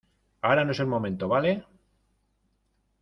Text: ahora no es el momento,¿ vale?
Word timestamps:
ahora 0.41 0.63
no 0.65 0.71
es 0.71 0.79
el 0.79 0.87
momento,¿ 0.87 1.27
vale? 1.27 1.63